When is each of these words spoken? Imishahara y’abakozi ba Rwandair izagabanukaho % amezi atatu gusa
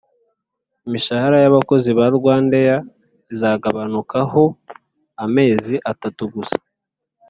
Imishahara 0.85 1.37
y’abakozi 1.41 1.89
ba 1.97 2.05
Rwandair 2.15 2.79
izagabanukaho 3.33 4.43
% 4.83 5.23
amezi 5.25 5.75
atatu 5.91 6.23
gusa 6.33 6.57